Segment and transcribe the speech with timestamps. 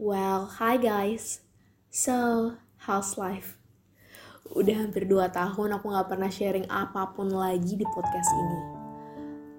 [0.00, 1.44] Well, hi guys.
[1.92, 2.56] So,
[2.88, 3.60] how's life?
[4.56, 8.60] Udah hampir 2 tahun aku gak pernah sharing apa pun lagi di podcast ini.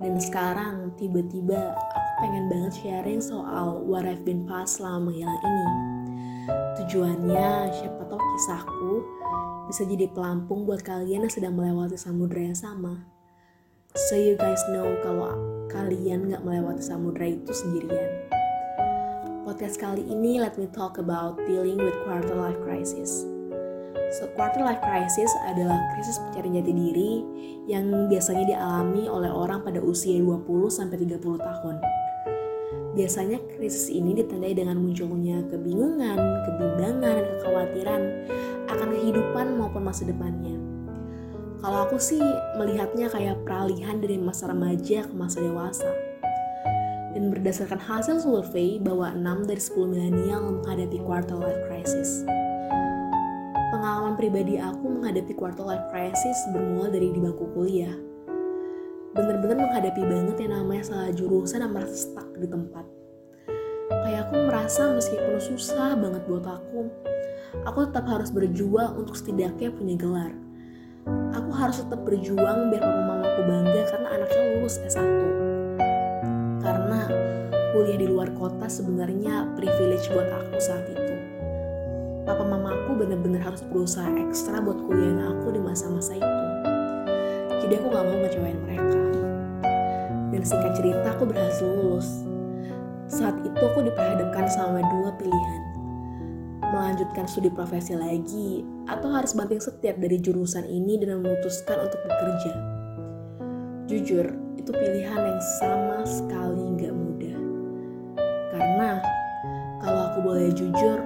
[0.00, 5.66] Dan sekarang tiba-tiba aku pengen banget sharing soal what I've been past selama menghilang ini.
[6.80, 8.92] Tujuannya siapa tahu kisahku
[9.68, 13.04] bisa jadi pelampung buat kalian yang sedang melewati samudera yang sama.
[14.08, 15.36] So you guys know kalau
[15.68, 18.21] kalian gak melewati samudera itu sendirian.
[19.52, 23.28] Podcast kali ini let me talk about dealing with quarter life crisis.
[24.16, 27.12] So quarter life crisis adalah krisis pencarian jati diri
[27.68, 31.76] yang biasanya dialami oleh orang pada usia 20 sampai 30 tahun.
[32.96, 36.16] Biasanya krisis ini ditandai dengan munculnya kebingungan,
[36.48, 38.02] kebimbangan, dan kekhawatiran
[38.72, 40.56] akan kehidupan maupun masa depannya.
[41.60, 42.24] Kalau aku sih
[42.56, 45.92] melihatnya kayak peralihan dari masa remaja ke masa dewasa
[47.12, 52.24] dan berdasarkan hasil survei bahwa 6 dari 10 milenial menghadapi quarter life crisis.
[53.72, 57.92] Pengalaman pribadi aku menghadapi quarter life crisis bermula dari di bangku kuliah.
[59.12, 62.84] Bener-bener menghadapi banget yang namanya salah jurusan dan merasa stuck di tempat.
[63.92, 66.88] Kayak aku merasa meskipun susah banget buat aku,
[67.68, 70.32] aku tetap harus berjuang untuk setidaknya punya gelar.
[71.36, 75.51] Aku harus tetap berjuang biar papa mamaku bangga karena anaknya lulus S1 karena
[77.72, 81.16] kuliah di luar kota sebenarnya privilege buat aku saat itu.
[82.28, 86.44] Papa mamaku bener-bener harus berusaha ekstra buat kuliahin aku di masa-masa itu.
[87.64, 89.00] Jadi aku gak mau ngecewain mereka.
[90.30, 92.28] Dan singkat cerita aku berhasil lulus.
[93.08, 95.62] Saat itu aku diperhadapkan sama dua pilihan.
[96.72, 102.52] Melanjutkan studi profesi lagi atau harus banting setiap dari jurusan ini dan memutuskan untuk bekerja.
[103.88, 107.01] Jujur, itu pilihan yang sama sekali mudah.
[108.62, 109.02] Karena
[109.82, 111.02] kalau aku boleh jujur,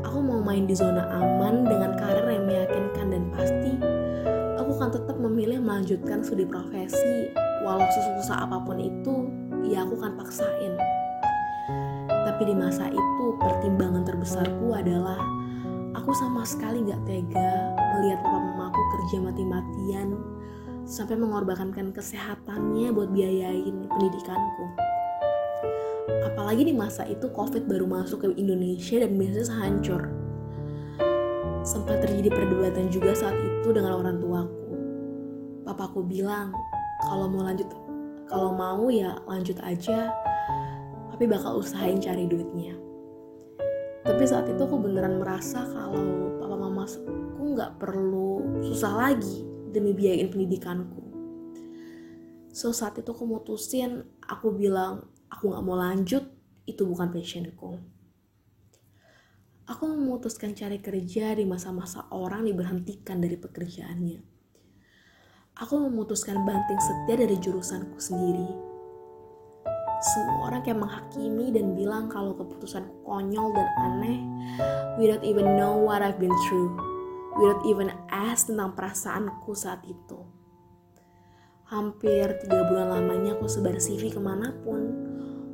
[0.00, 3.76] aku mau main di zona aman dengan karir yang meyakinkan dan pasti,
[4.56, 7.28] aku akan tetap memilih melanjutkan studi profesi
[7.68, 9.28] walau sesusah apa pun itu,
[9.68, 10.72] ya aku akan paksain.
[12.08, 15.20] Tapi di masa itu, pertimbangan terbesarku adalah
[15.92, 20.16] aku sama sekali gak tega melihat papa mamaku kerja mati-matian
[20.88, 24.64] sampai mengorbankan kesehatannya buat biayain pendidikanku.
[26.06, 30.06] Apalagi di masa itu COVID baru masuk ke Indonesia dan bisnis hancur.
[31.66, 34.74] Sempat terjadi perdebatan juga saat itu dengan orang tuaku.
[35.66, 36.54] Papaku bilang,
[37.02, 37.66] kalau mau lanjut,
[38.30, 40.14] kalau mau ya lanjut aja,
[41.10, 42.78] tapi bakal usahain cari duitnya.
[44.06, 49.42] Tapi saat itu aku beneran merasa kalau papa mamaku nggak perlu susah lagi
[49.74, 51.02] demi biayain pendidikanku.
[52.54, 56.24] So saat itu aku mutusin, aku bilang aku gak mau lanjut,
[56.64, 57.76] itu bukan passionku.
[59.68, 64.24] Aku memutuskan cari kerja di masa-masa orang diberhentikan dari pekerjaannya.
[65.60, 68.48] Aku memutuskan banting setia dari jurusanku sendiri.
[70.00, 74.18] Semua orang kayak menghakimi dan bilang kalau keputusanku konyol dan aneh
[74.96, 76.72] without even know what I've been through
[77.36, 80.35] without even ask tentang perasaanku saat itu.
[81.66, 84.86] Hampir tiga bulan lamanya aku sebar CV ke mana pun,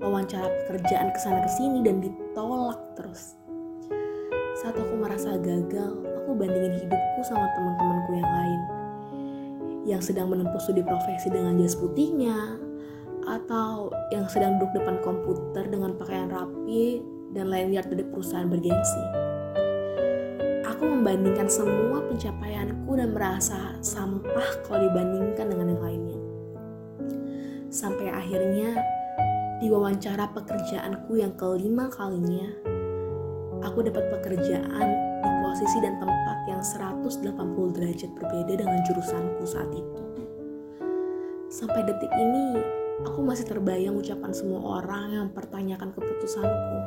[0.00, 3.36] wawancara pekerjaan ke sana ke sini dan ditolak terus.
[4.56, 8.60] Saat aku merasa gagal, aku bandingin hidupku sama teman-temanku yang lain.
[9.84, 12.56] Yang sedang menempuh studi profesi dengan jas putihnya,
[13.28, 17.04] atau yang sedang duduk depan komputer dengan pakaian rapi
[17.36, 19.28] dan lanyard dari perusahaan bergengsi
[20.78, 26.20] aku membandingkan semua pencapaianku dan merasa sampah kalau dibandingkan dengan yang lainnya.
[27.66, 28.78] Sampai akhirnya
[29.58, 32.46] di wawancara pekerjaanku yang kelima kalinya,
[33.66, 34.86] aku dapat pekerjaan
[35.18, 37.26] di posisi dan tempat yang 180
[37.74, 40.02] derajat berbeda dengan jurusanku saat itu.
[41.50, 42.54] Sampai detik ini,
[43.02, 46.78] aku masih terbayang ucapan semua orang yang mempertanyakan keputusanku.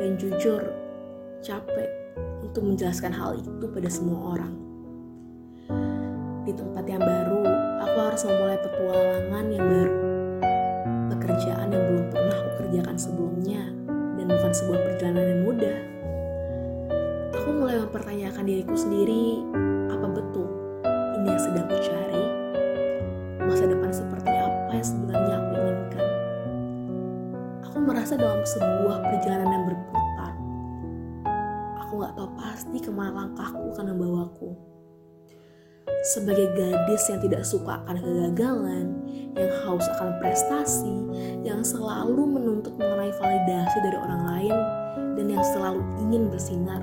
[0.00, 0.72] Dan jujur,
[1.44, 1.97] capek
[2.48, 4.56] untuk menjelaskan hal itu pada semua orang.
[6.48, 7.44] Di tempat yang baru,
[7.84, 9.96] aku harus memulai petualangan yang baru.
[11.12, 13.68] Pekerjaan yang belum pernah aku kerjakan sebelumnya
[14.16, 15.78] dan bukan sebuah perjalanan yang mudah.
[17.36, 19.44] Aku mulai mempertanyakan diriku sendiri,
[19.92, 20.48] apa betul
[21.20, 22.24] ini yang sedang aku cari?
[23.44, 26.06] Masa depan seperti apa yang sebenarnya aku inginkan?
[27.68, 29.97] Aku merasa dalam sebuah perjalanan yang berputar
[32.00, 34.50] gak tahu pasti ke mana langkahku akan membawaku.
[36.14, 38.86] sebagai gadis yang tidak suka akan kegagalan,
[39.34, 40.94] yang haus akan prestasi,
[41.42, 44.56] yang selalu menuntut mengenai validasi dari orang lain,
[45.18, 46.82] dan yang selalu ingin bersinar.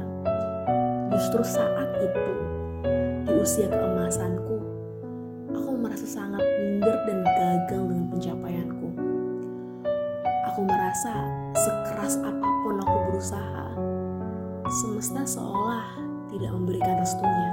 [1.15, 2.27] Justru saat itu,
[3.25, 4.57] di usia keemasanku,
[5.55, 8.87] aku merasa sangat minder dan gagal dengan pencapaianku.
[10.53, 11.13] Aku merasa
[11.55, 13.65] sekeras apa pun aku berusaha,
[14.69, 15.93] semesta seolah
[16.33, 17.51] tidak memberikan restunya.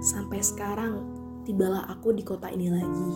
[0.00, 1.04] Sampai sekarang,
[1.44, 3.12] tibalah aku di kota ini lagi.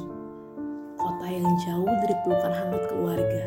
[1.01, 3.45] Kota yang jauh dari pelukan hangat keluarga.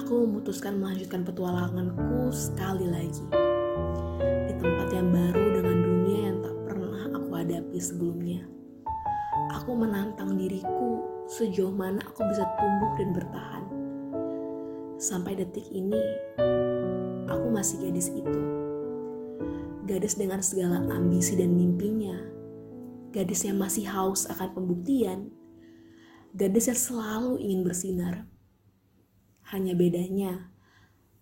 [0.00, 3.24] Aku memutuskan melanjutkan petualanganku sekali lagi.
[4.48, 8.40] Di tempat yang baru dengan dunia yang tak pernah aku hadapi sebelumnya.
[9.60, 13.64] Aku menantang diriku sejauh mana aku bisa tumbuh dan bertahan.
[14.96, 15.98] Sampai detik ini,
[17.52, 18.40] masih gadis itu.
[19.84, 22.16] Gadis dengan segala ambisi dan mimpinya,
[23.12, 25.28] gadis yang masih haus akan pembuktian,
[26.32, 28.24] gadis yang selalu ingin bersinar.
[29.52, 30.48] Hanya bedanya,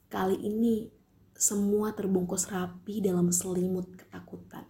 [0.07, 0.95] kali ini
[1.35, 4.69] semua terbungkus rapi dalam selimut ketakutan.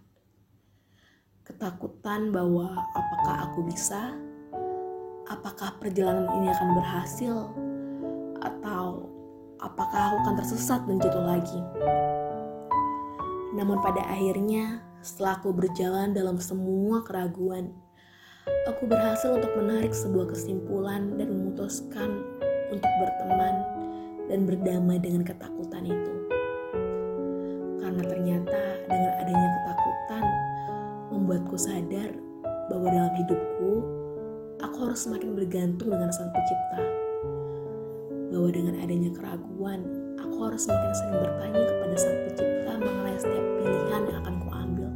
[1.44, 4.16] Ketakutan bahwa apakah aku bisa,
[5.28, 7.36] apakah perjalanan ini akan berhasil,
[9.60, 11.60] apakah aku akan tersesat dan jatuh lagi.
[13.52, 17.72] Namun pada akhirnya, setelah aku berjalan dalam semua keraguan,
[18.64, 22.24] aku berhasil untuk menarik sebuah kesimpulan dan memutuskan
[22.72, 23.54] untuk berteman
[24.32, 26.14] dan berdamai dengan ketakutan itu.
[27.84, 30.24] Karena ternyata dengan adanya ketakutan
[31.10, 32.10] membuatku sadar
[32.70, 33.72] bahwa dalam hidupku
[34.62, 37.09] aku harus semakin bergantung dengan Sang Pencipta.
[38.30, 39.80] Bahwa dengan adanya keraguan,
[40.22, 44.88] aku harus semakin sering bertanya kepada Sang Pencipta mengenai setiap pilihan yang akan kuambil.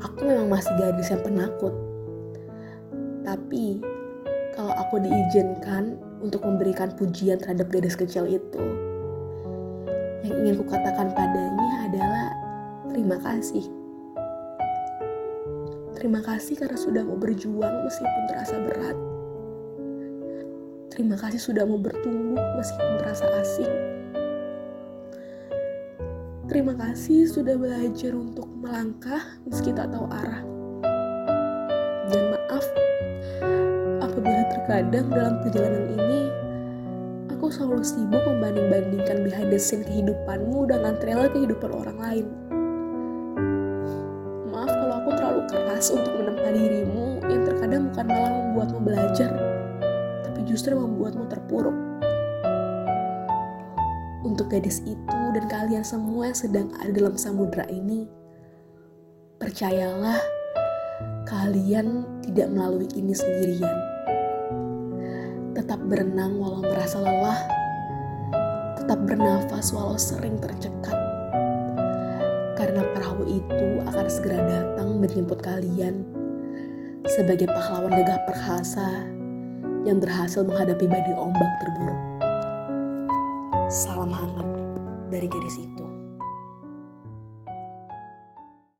[0.00, 1.74] Aku memang masih gadis yang penakut.
[3.24, 3.84] Tapi
[4.56, 8.64] kalau aku diizinkan untuk memberikan pujian terhadap gadis kecil itu,
[10.24, 12.26] yang ingin kukatakan padanya adalah
[12.88, 13.68] terima kasih.
[15.92, 19.13] Terima kasih karena sudah mau berjuang meskipun terasa berat.
[20.94, 23.72] Terima kasih sudah mau bertumbuh meskipun terasa asing.
[26.46, 30.46] Terima kasih sudah belajar untuk melangkah meski tak tahu arah.
[32.06, 32.62] Dan maaf
[34.06, 36.30] apabila terkadang dalam perjalanan ini
[37.26, 42.26] aku selalu sibuk membanding-bandingkan behind the scene kehidupanmu dengan trailer kehidupan orang lain.
[44.46, 49.53] Maaf kalau aku terlalu keras untuk menempa dirimu yang terkadang bukan malah membuatmu belajar,
[50.44, 51.76] justru membuatmu terpuruk
[54.24, 58.08] untuk gadis itu dan kalian semua yang sedang ada dalam samudera ini,
[59.36, 60.18] percayalah,
[61.28, 63.78] kalian tidak melalui ini sendirian.
[65.54, 67.40] Tetap berenang walau merasa lelah,
[68.80, 70.98] tetap bernafas walau sering tercekat.
[72.58, 76.02] Karena perahu itu akan segera datang menjemput kalian
[77.04, 79.04] sebagai pahlawan gagah perkasa
[79.84, 82.00] yang berhasil menghadapi badai ombak terburuk.
[83.68, 84.48] Salam hangat
[85.12, 85.83] dari gadis itu.